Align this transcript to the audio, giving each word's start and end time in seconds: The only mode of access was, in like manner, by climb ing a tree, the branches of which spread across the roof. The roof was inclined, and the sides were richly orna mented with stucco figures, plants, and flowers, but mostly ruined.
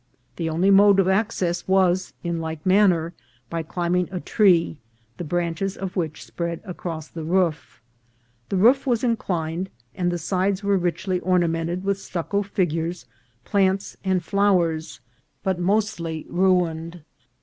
The 0.37 0.49
only 0.49 0.71
mode 0.71 0.99
of 0.99 1.07
access 1.07 1.67
was, 1.67 2.13
in 2.23 2.41
like 2.41 2.65
manner, 2.65 3.13
by 3.51 3.61
climb 3.61 3.93
ing 3.93 4.09
a 4.11 4.19
tree, 4.19 4.79
the 5.17 5.23
branches 5.23 5.77
of 5.77 5.95
which 5.95 6.25
spread 6.25 6.59
across 6.63 7.07
the 7.07 7.23
roof. 7.23 7.79
The 8.49 8.57
roof 8.57 8.87
was 8.87 9.03
inclined, 9.03 9.69
and 9.93 10.11
the 10.11 10.17
sides 10.17 10.63
were 10.63 10.75
richly 10.79 11.19
orna 11.19 11.47
mented 11.49 11.83
with 11.83 12.01
stucco 12.01 12.41
figures, 12.41 13.05
plants, 13.45 13.95
and 14.03 14.23
flowers, 14.23 15.01
but 15.43 15.59
mostly 15.59 16.25
ruined. 16.27 17.03